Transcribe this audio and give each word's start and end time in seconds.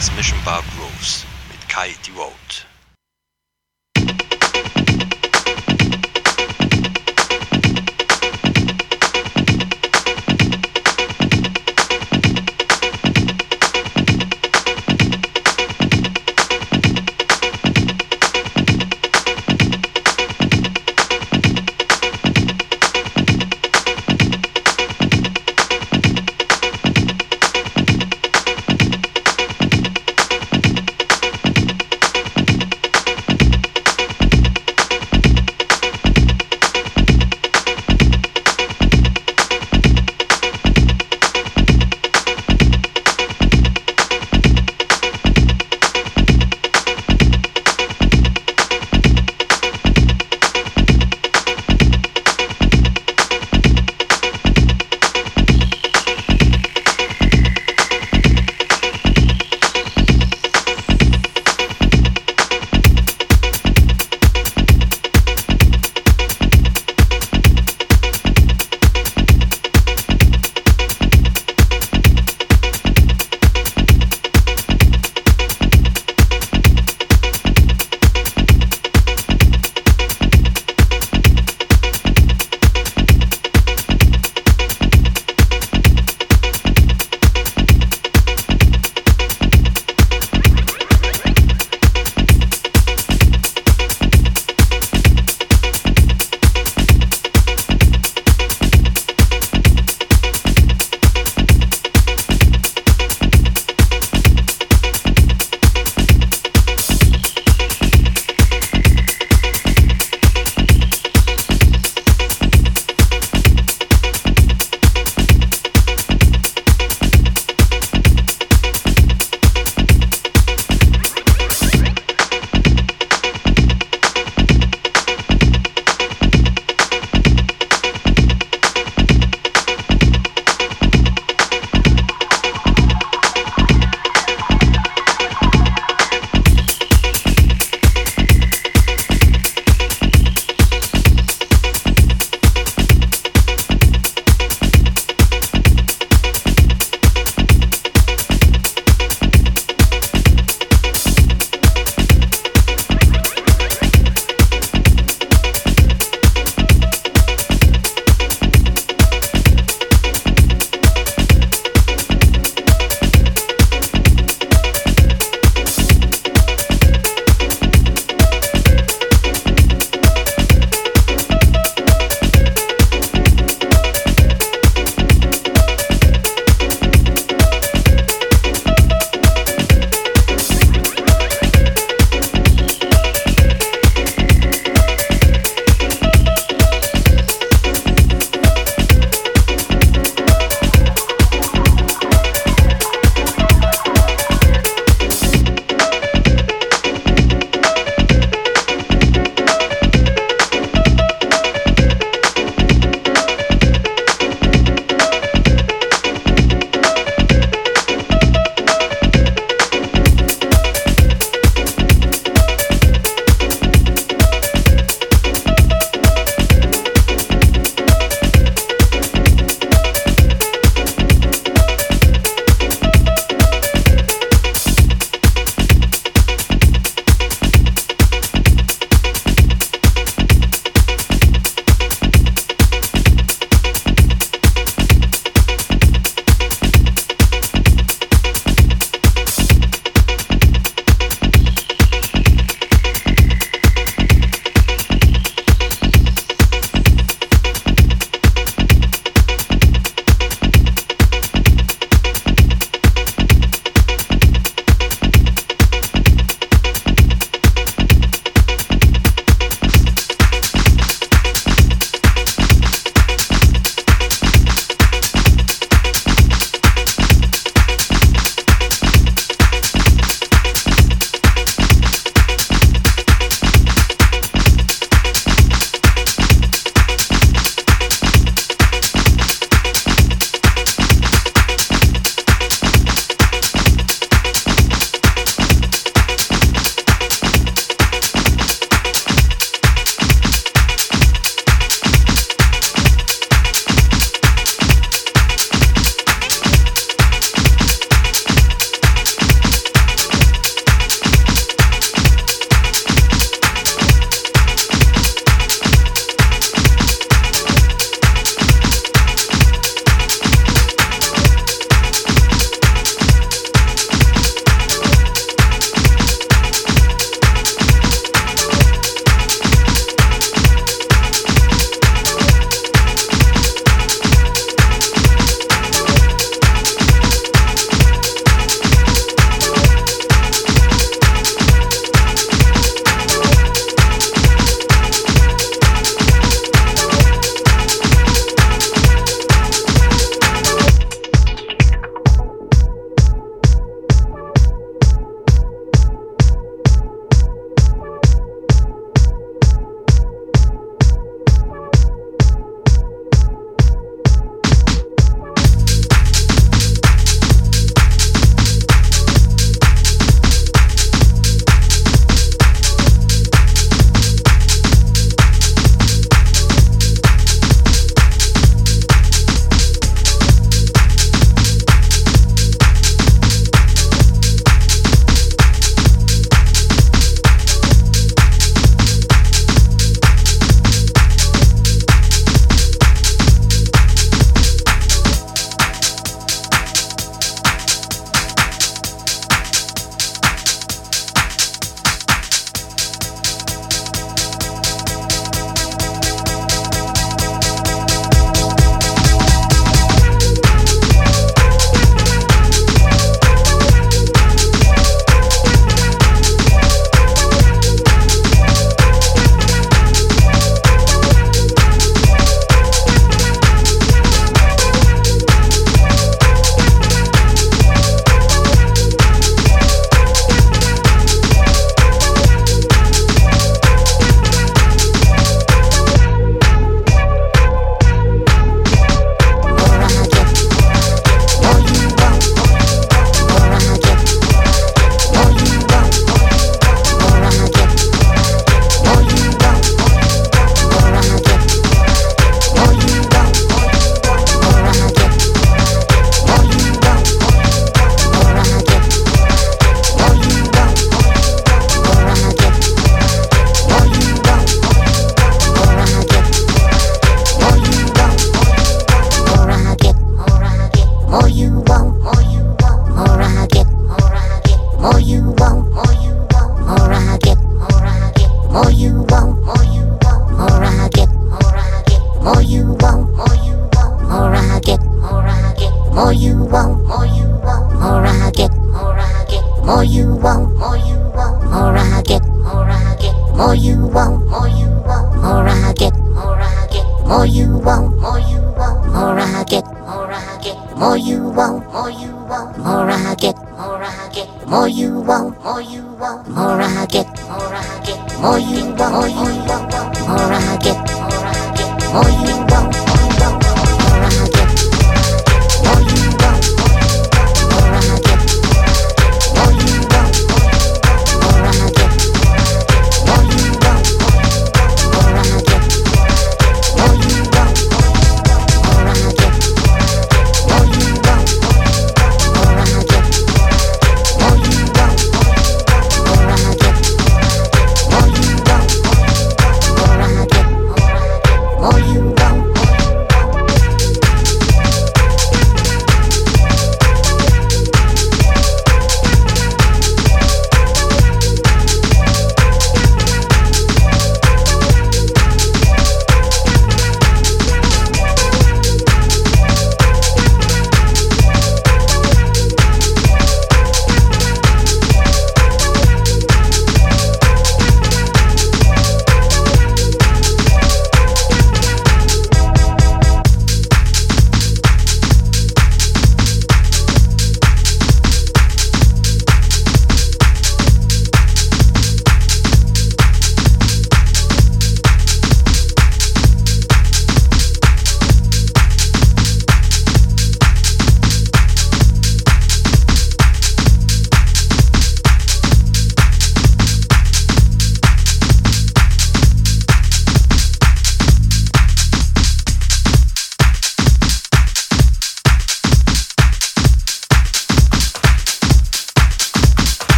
Mix 0.00 0.16
Mission 0.16 0.38
Bar 0.46 0.62
Grooves 0.74 1.26
mit 1.50 1.68
Kai 1.68 1.94
Devote. 2.06 2.69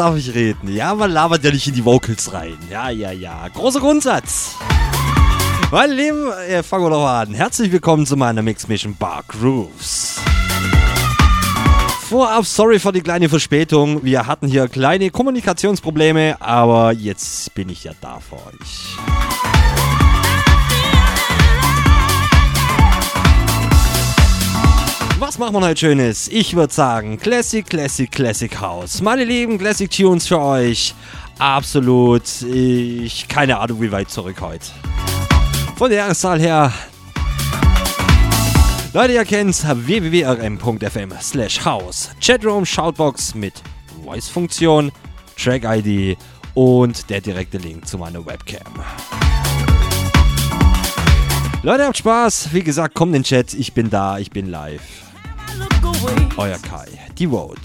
darf 0.00 0.16
ich 0.16 0.34
reden. 0.34 0.74
Ja, 0.74 0.94
man 0.94 1.10
labert 1.10 1.44
ja 1.44 1.50
nicht 1.50 1.66
in 1.66 1.74
die 1.74 1.84
Vocals 1.84 2.32
rein. 2.32 2.56
Ja, 2.70 2.88
ja, 2.88 3.12
ja. 3.12 3.46
Großer 3.48 3.80
Grundsatz. 3.80 4.56
Mein 5.70 5.90
Lieben, 5.90 6.32
äh, 6.48 6.62
fangen 6.62 6.86
wir 6.86 6.90
doch 6.90 7.02
mal 7.02 7.20
an. 7.20 7.34
Herzlich 7.34 7.70
willkommen 7.70 8.06
zu 8.06 8.16
meiner 8.16 8.40
Mixmission 8.40 8.96
Bar 8.96 9.24
Grooves. 9.28 10.16
Vorab, 12.08 12.46
sorry 12.46 12.78
für 12.78 12.92
die 12.92 13.02
kleine 13.02 13.28
Verspätung. 13.28 14.02
Wir 14.02 14.26
hatten 14.26 14.48
hier 14.48 14.68
kleine 14.68 15.10
Kommunikationsprobleme, 15.10 16.40
aber 16.40 16.92
jetzt 16.92 17.54
bin 17.54 17.68
ich 17.68 17.84
ja 17.84 17.92
da 18.00 18.20
für 18.20 18.36
euch. 18.36 18.89
Was 25.20 25.36
machen 25.36 25.52
wir 25.52 25.60
heute 25.60 25.78
Schönes? 25.78 26.28
Ich 26.28 26.56
würde 26.56 26.72
sagen, 26.72 27.18
Classic, 27.18 27.66
Classic, 27.66 28.10
Classic 28.10 28.58
House. 28.58 29.02
Meine 29.02 29.22
lieben 29.22 29.58
Classic 29.58 29.90
Tunes 29.90 30.26
für 30.26 30.40
euch. 30.40 30.94
Absolut, 31.38 32.22
ich 32.40 33.28
keine 33.28 33.58
Ahnung, 33.58 33.82
wie 33.82 33.92
weit 33.92 34.08
zurück 34.08 34.40
heute. 34.40 34.64
Von 35.76 35.90
der 35.90 35.98
Jahreszahl 35.98 36.40
her. 36.40 36.72
Leute, 38.94 39.12
ihr 39.12 39.26
kennt 39.26 39.62
www.rm.fm 39.62 41.12
slash 41.20 41.62
house. 41.66 42.08
Chatroom, 42.18 42.64
Shoutbox 42.64 43.34
mit 43.34 43.62
Voice-Funktion, 44.02 44.90
Track-ID 45.36 46.16
und 46.54 47.10
der 47.10 47.20
direkte 47.20 47.58
Link 47.58 47.86
zu 47.86 47.98
meiner 47.98 48.24
Webcam. 48.24 48.72
Leute, 51.62 51.84
habt 51.84 51.98
Spaß. 51.98 52.54
Wie 52.54 52.62
gesagt, 52.62 52.94
kommt 52.94 53.14
in 53.14 53.20
den 53.20 53.24
Chat. 53.24 53.52
Ich 53.52 53.74
bin 53.74 53.90
da, 53.90 54.18
ich 54.18 54.30
bin 54.30 54.50
live. 54.50 55.09
Euer 56.38 56.58
Kai, 56.58 56.86
die 57.18 57.26
Road. 57.26 57.58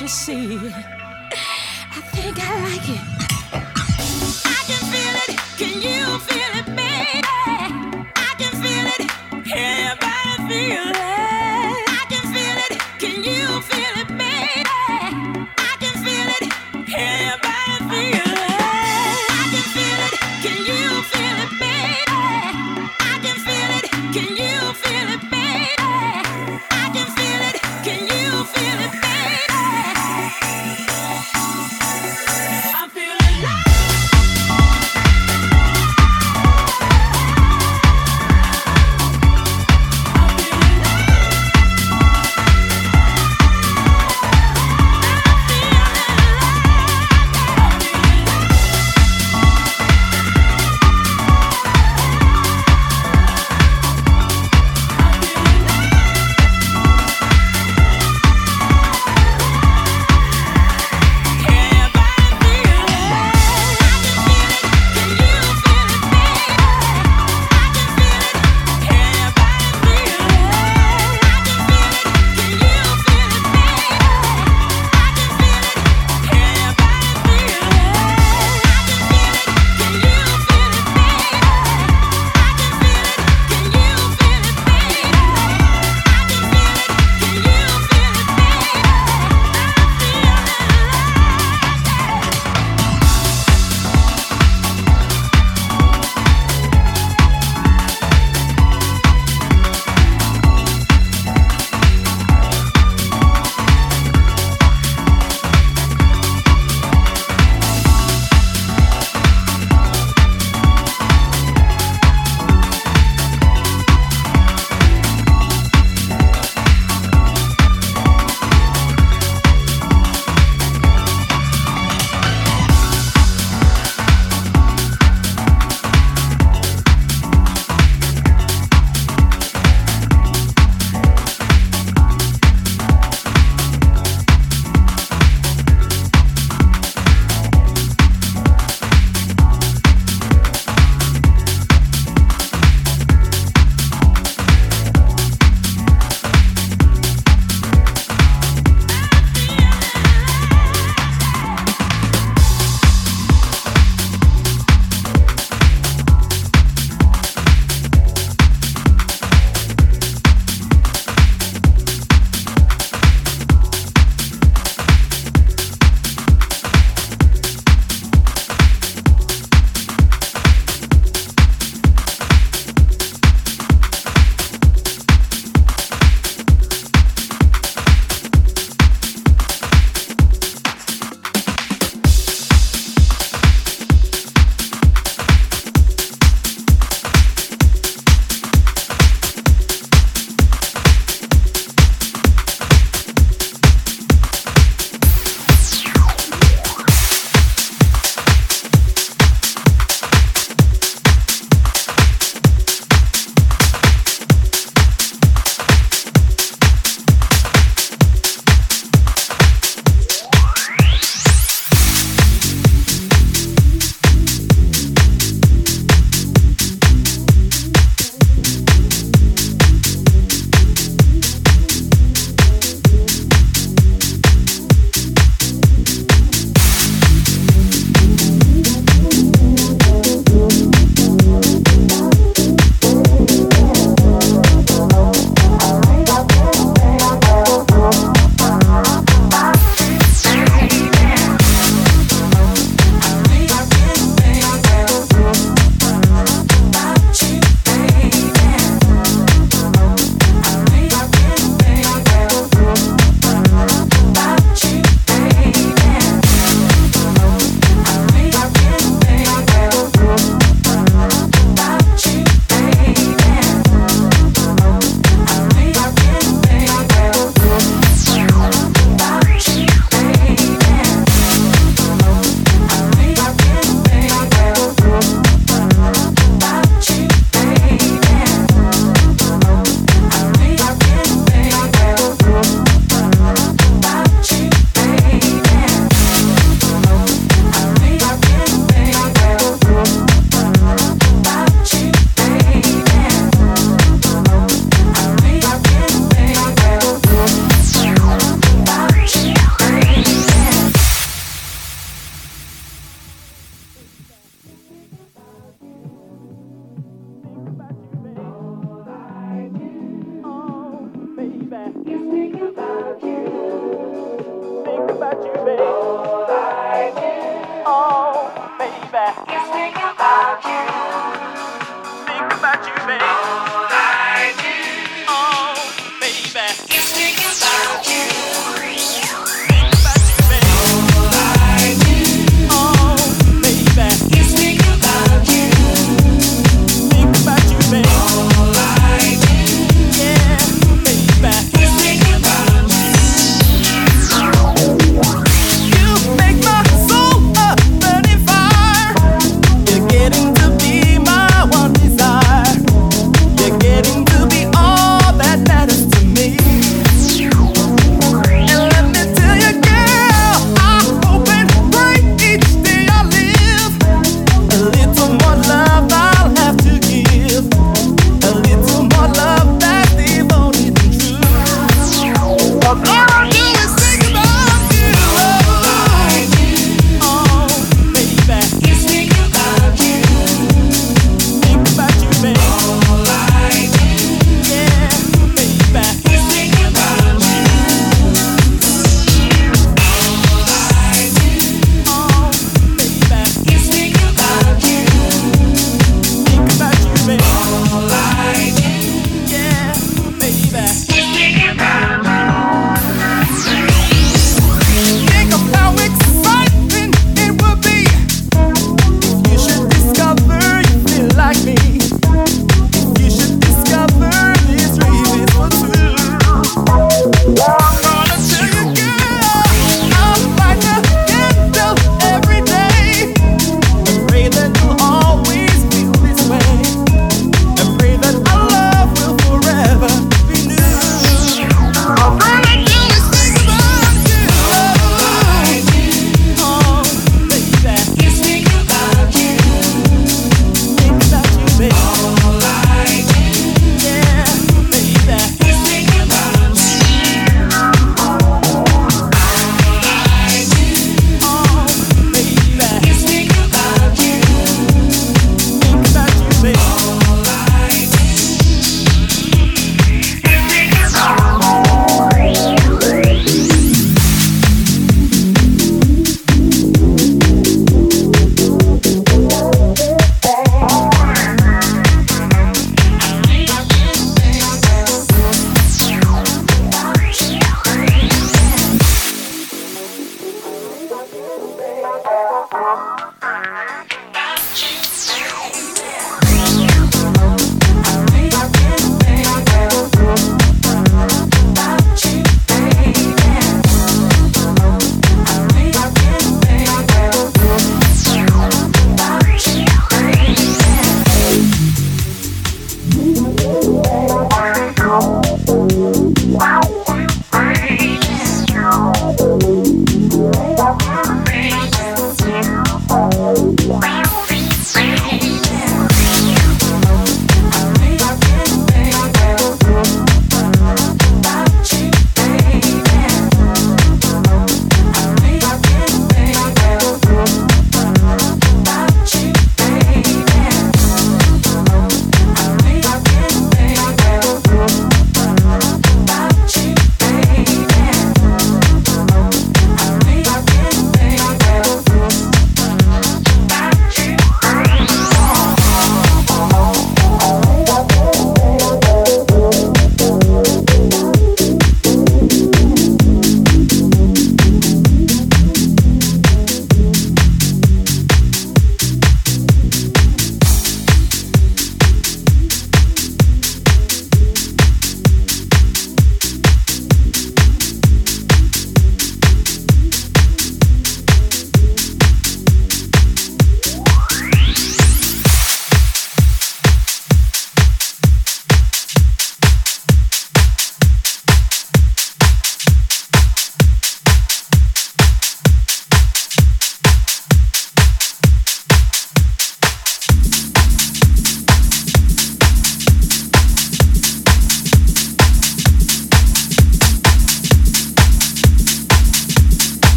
You 0.00 0.06
see? 0.06 0.56
I 0.56 2.00
think 2.12 2.38
I 2.38 2.60
like 2.60 2.88
it. 2.88 3.17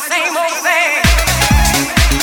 Same 0.00 0.36
old 0.36 0.52
thing. 0.62 2.17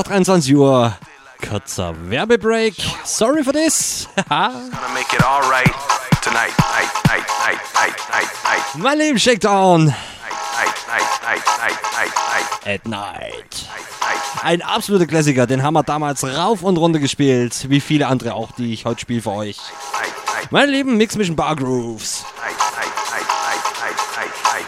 Nach 0.00 0.06
23 0.06 0.56
Uhr. 0.56 0.96
Kurzer 1.46 1.94
Werbebreak. 2.08 2.74
Sorry 3.04 3.44
for 3.44 3.52
this. 3.52 4.08
mein 8.78 8.98
Lieben, 8.98 9.18
Shakedown 9.18 9.94
at 12.64 12.86
night. 12.86 12.86
night. 12.86 13.68
Ein 14.42 14.62
absoluter 14.62 15.06
Klassiker, 15.06 15.46
den 15.46 15.62
haben 15.62 15.74
wir 15.74 15.82
damals 15.82 16.24
rauf 16.24 16.62
und 16.62 16.78
runter 16.78 16.98
gespielt. 16.98 17.68
Wie 17.68 17.80
viele 17.80 18.06
andere 18.06 18.32
auch, 18.32 18.52
die 18.52 18.72
ich 18.72 18.86
heute 18.86 19.02
spiele 19.02 19.20
für 19.20 19.32
euch. 19.32 19.58
Meine 20.50 20.72
Lieben, 20.72 20.96
Mix 20.96 21.14
Mission 21.16 21.36
Bar 21.36 21.56
Grooves. 21.56 22.19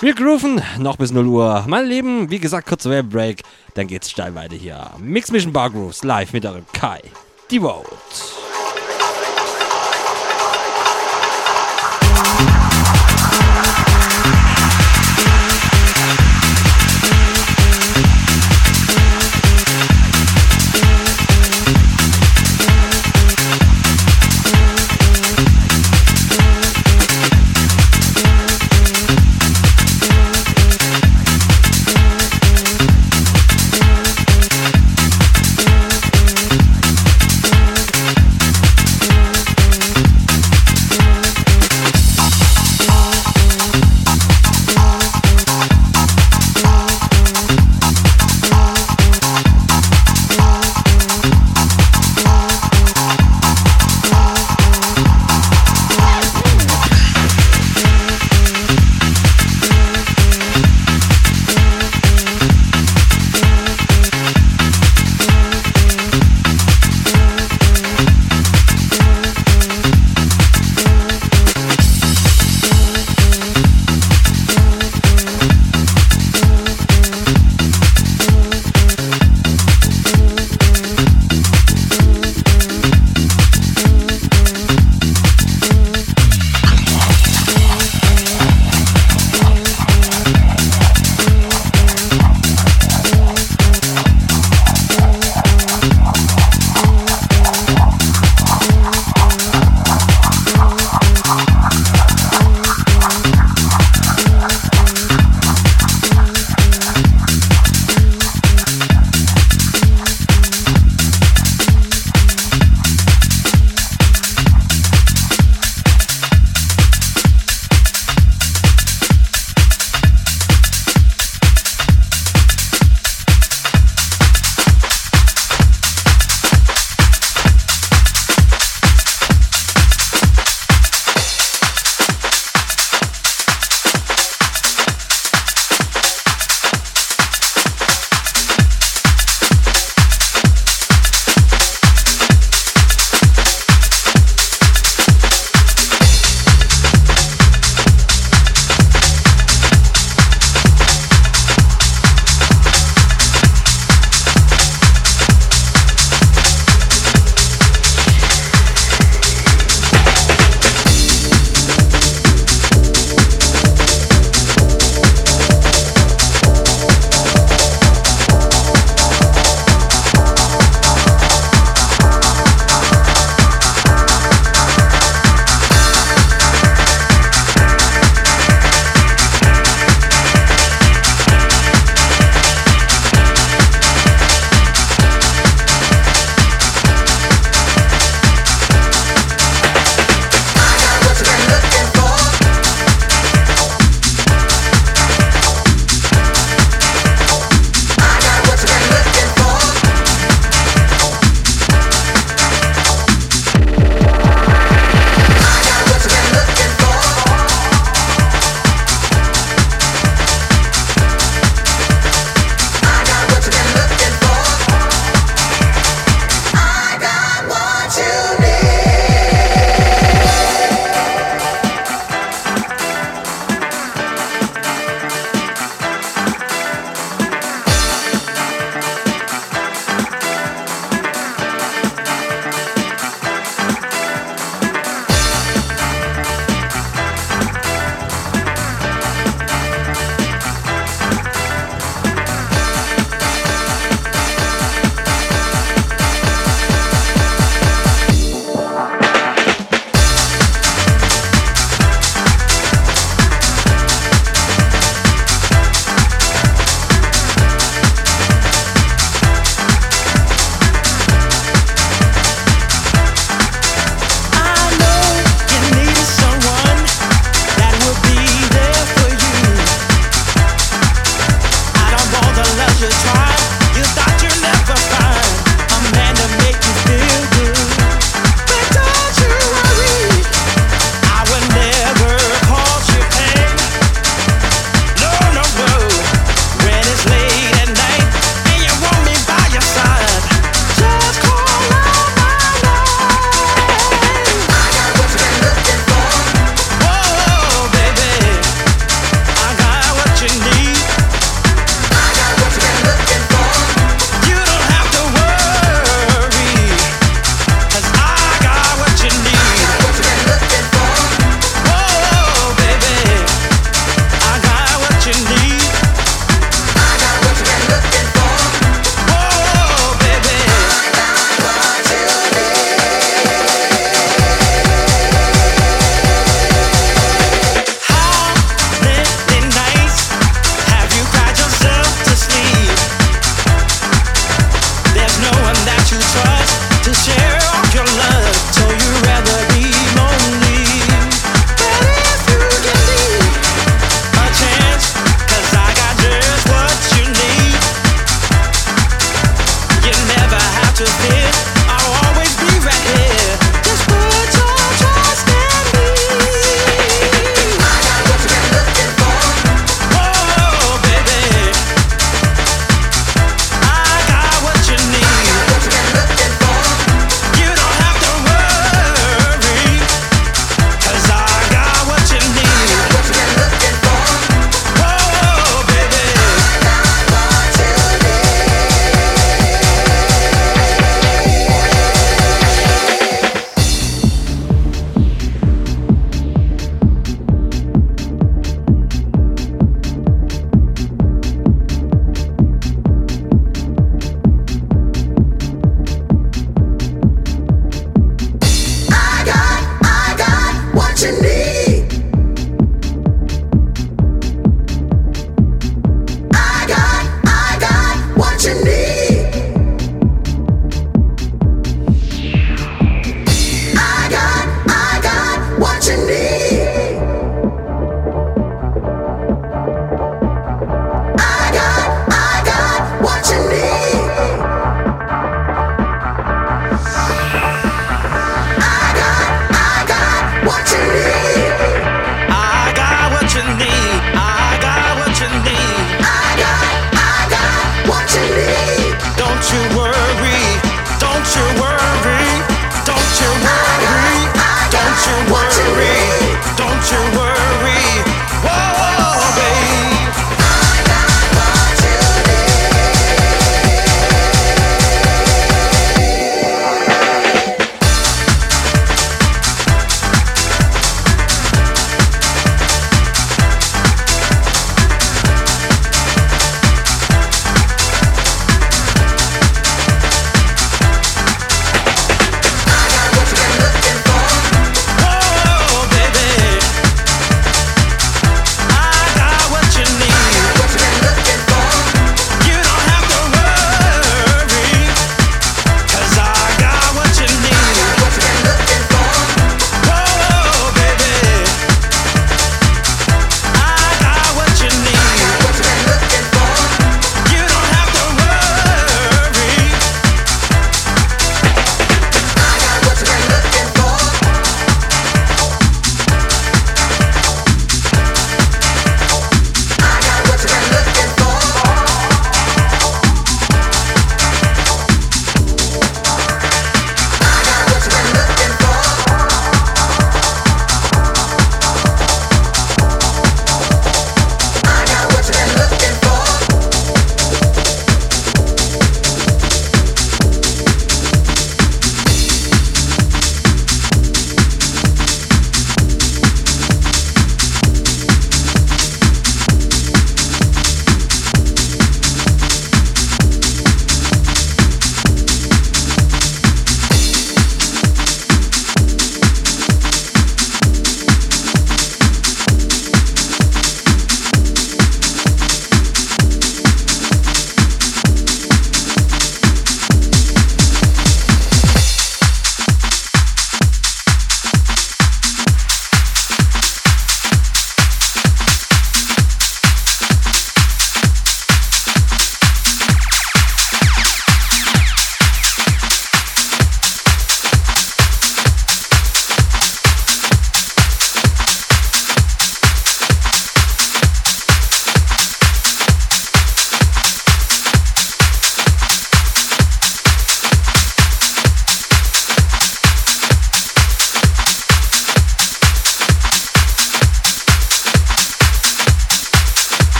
Wir 0.00 0.14
grooven 0.14 0.62
noch 0.78 0.96
bis 0.96 1.10
0 1.10 1.26
Uhr. 1.26 1.64
Meine 1.66 1.88
Lieben, 1.88 2.30
wie 2.30 2.38
gesagt, 2.38 2.68
kurzer 2.68 2.88
Werbebreak. 2.88 3.42
Dann 3.74 3.88
geht's 3.88 4.08
steil 4.08 4.32
weiter 4.36 4.54
hier. 4.54 4.92
Mix 5.00 5.32
Mission 5.32 5.52
Bar 5.52 5.70
Grooves 5.70 6.04
live 6.04 6.32
mit 6.32 6.46
eurem 6.46 6.64
Kai. 6.72 7.00
Die 7.50 7.58
Vote. 7.58 7.88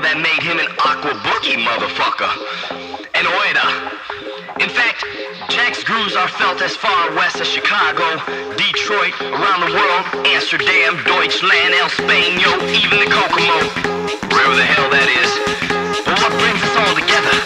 that 0.00 0.16
made 0.16 0.40
him 0.40 0.56
an 0.56 0.70
aqua 0.80 1.12
boogie 1.26 1.60
motherfucker. 1.60 2.30
An 3.12 3.26
oida. 3.26 3.66
In 4.62 4.70
fact, 4.70 5.04
Jack's 5.50 5.84
grooves 5.84 6.14
are 6.14 6.28
felt 6.28 6.62
as 6.62 6.76
far 6.76 7.10
west 7.12 7.40
as 7.40 7.48
Chicago, 7.48 8.06
Detroit, 8.56 9.12
around 9.20 9.60
the 9.66 9.72
world, 9.74 10.26
Amsterdam, 10.30 10.96
Deutschland, 11.04 11.74
El 11.74 11.90
Spain, 11.90 12.38
yo, 12.40 12.54
even 12.72 13.02
the 13.02 13.10
Kokomo. 13.10 13.58
Wherever 14.32 14.56
the 14.56 14.64
hell 14.64 14.88
that 14.88 15.08
is. 15.10 15.30
But 16.06 16.16
what 16.22 16.32
brings 16.40 16.62
us 16.62 16.74
all 16.78 16.94
together? 16.94 17.41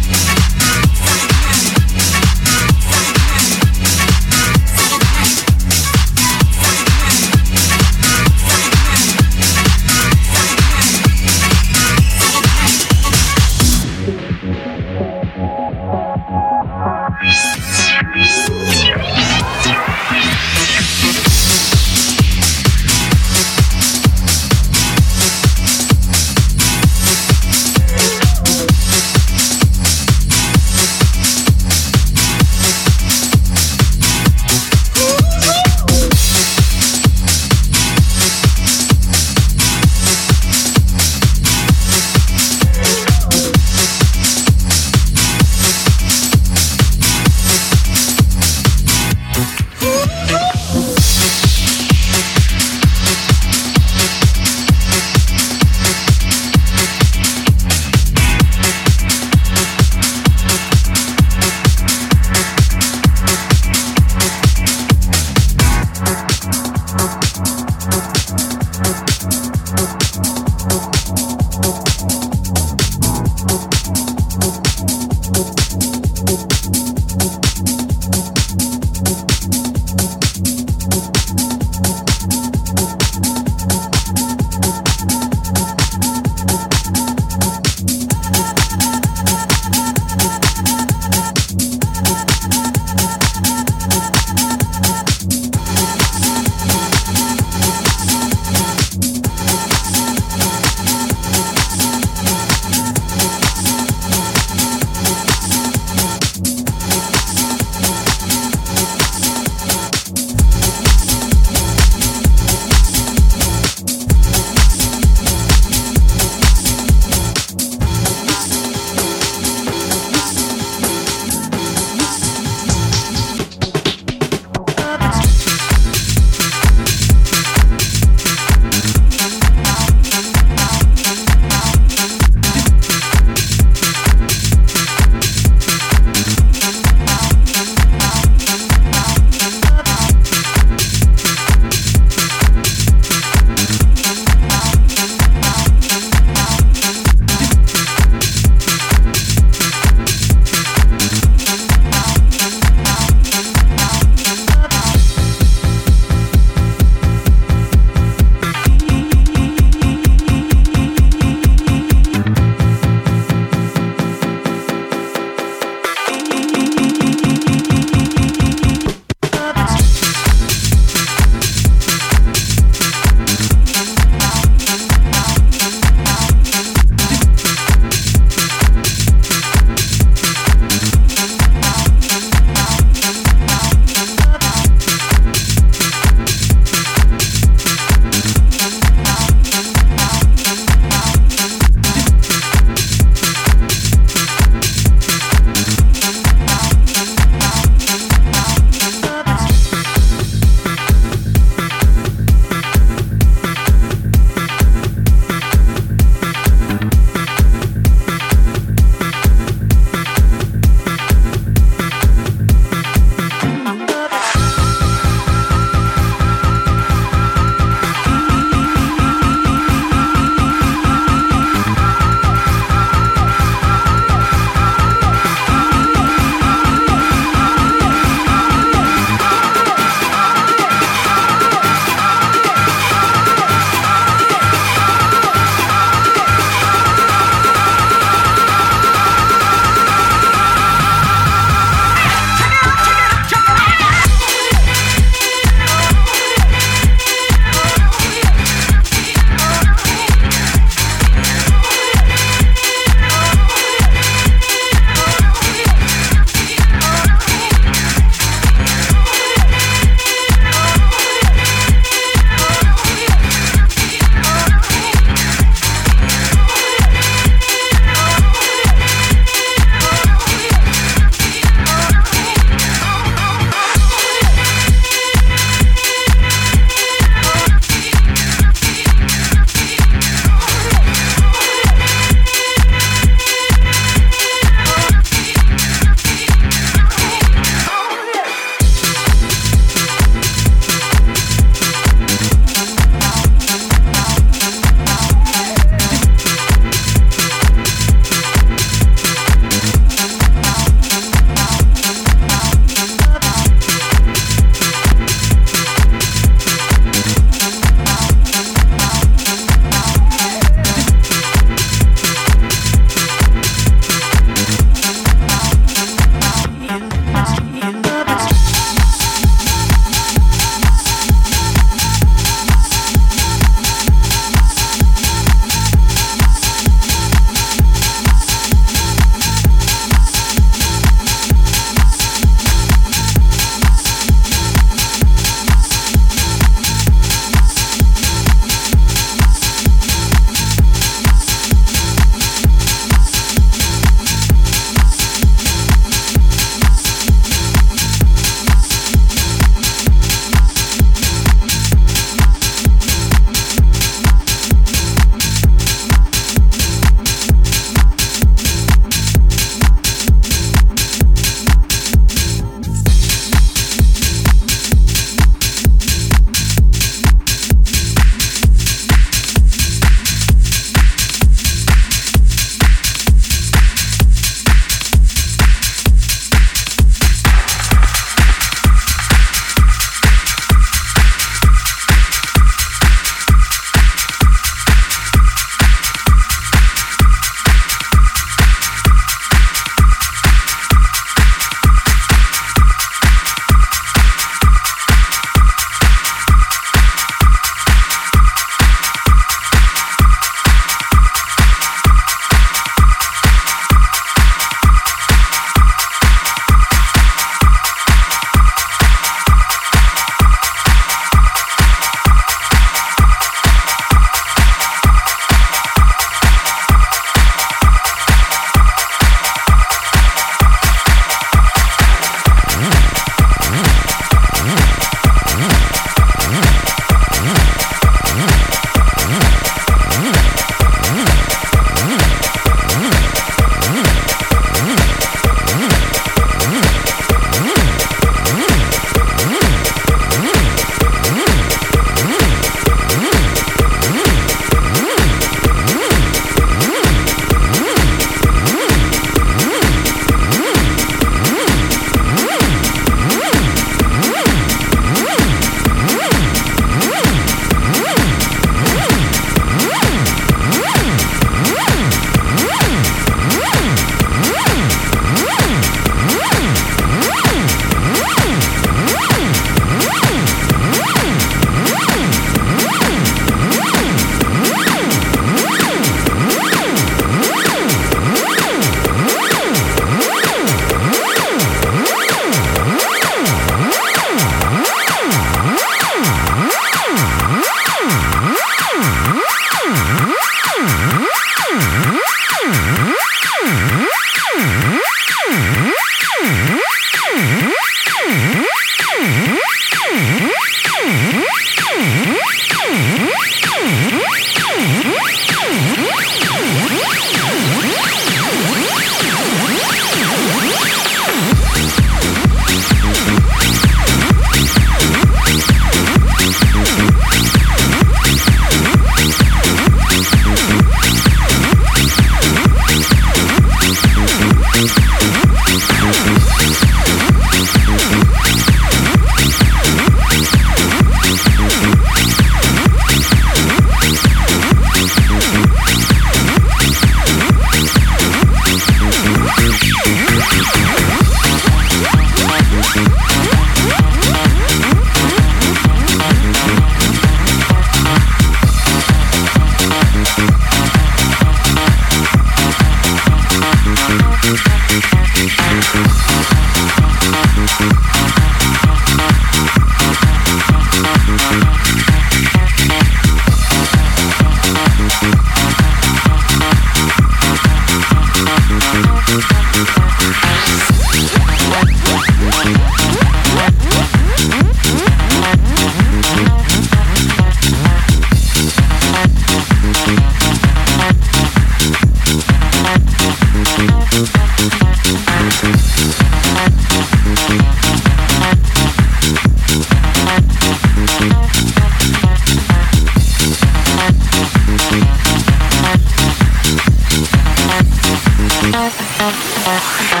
Ах, 599.03 599.15
ах, 599.47 599.81
ах. 599.95 600.00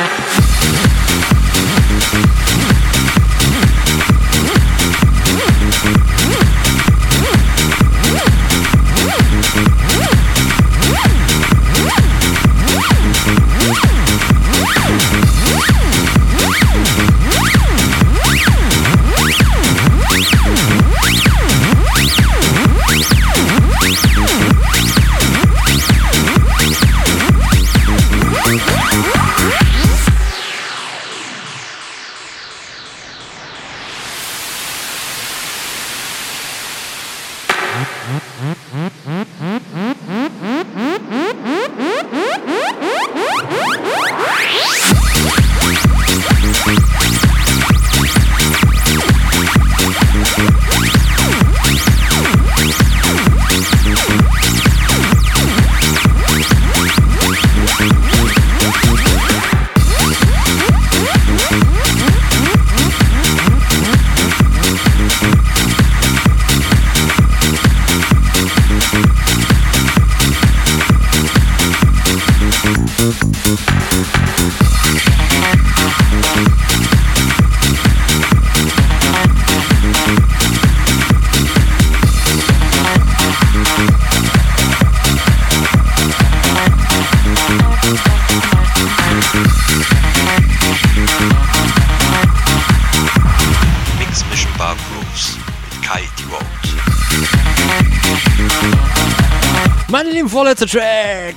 Track. 100.71 101.35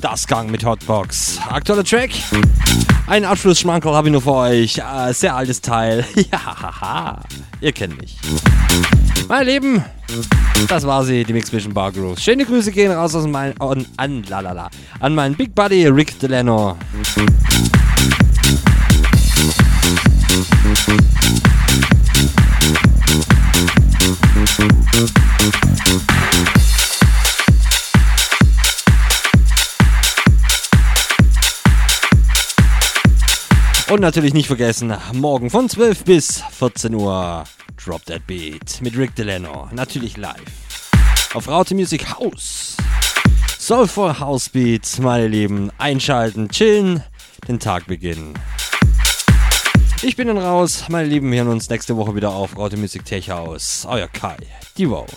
Das 0.00 0.26
Gang 0.26 0.50
mit 0.50 0.64
Hotbox. 0.64 1.38
Aktueller 1.46 1.84
Track. 1.84 2.08
Ein 3.06 3.26
Abschlussschmankerl 3.26 3.94
habe 3.94 4.08
ich 4.08 4.12
nur 4.12 4.22
für 4.22 4.32
euch. 4.32 4.78
Äh, 4.78 5.12
sehr 5.12 5.36
altes 5.36 5.60
Teil. 5.60 6.06
Ja. 6.32 7.20
Ihr 7.60 7.72
kennt 7.72 8.00
mich. 8.00 8.16
Meine 9.28 9.50
Lieben, 9.50 9.84
das 10.66 10.86
war 10.86 11.04
sie, 11.04 11.22
die 11.24 11.34
Mix 11.34 11.52
Mission 11.52 11.74
Bar 11.74 11.92
Grooves. 11.92 12.24
Schöne 12.24 12.46
Grüße 12.46 12.72
gehen 12.72 12.92
raus 12.92 13.14
aus 13.14 13.26
mein, 13.26 13.60
an, 13.60 13.84
an, 13.98 14.22
lalala, 14.22 14.70
an 15.00 15.14
meinen 15.14 15.34
Big 15.34 15.54
Buddy 15.54 15.86
Rick 15.88 16.18
Delano. 16.18 16.78
Und 33.90 34.00
natürlich 34.00 34.34
nicht 34.34 34.48
vergessen, 34.48 34.94
morgen 35.14 35.48
von 35.48 35.66
12 35.66 36.04
bis 36.04 36.42
14 36.58 36.94
Uhr 36.94 37.44
Drop 37.82 38.04
That 38.04 38.26
Beat 38.26 38.82
mit 38.82 38.94
Rick 38.98 39.14
Delano. 39.14 39.70
Natürlich 39.72 40.18
live. 40.18 40.36
Auf 41.32 41.48
Raute 41.48 41.74
Music 41.74 42.06
House. 42.10 42.76
Soulful 43.58 44.20
House 44.20 44.50
Beats, 44.50 44.98
meine 44.98 45.26
Lieben. 45.26 45.70
Einschalten, 45.78 46.50
chillen, 46.50 47.02
den 47.48 47.58
Tag 47.58 47.86
beginnen. 47.86 48.34
Ich 50.02 50.16
bin 50.16 50.28
dann 50.28 50.38
raus, 50.38 50.84
meine 50.90 51.08
Lieben. 51.08 51.32
Wir 51.32 51.38
hören 51.38 51.48
uns 51.48 51.70
nächste 51.70 51.96
Woche 51.96 52.14
wieder 52.14 52.28
auf 52.28 52.58
Raute 52.58 52.76
Music 52.76 53.06
Tech 53.06 53.30
House. 53.30 53.86
Euer 53.88 54.08
Kai, 54.08 54.36
die 54.76 54.86
Vote. 54.86 55.16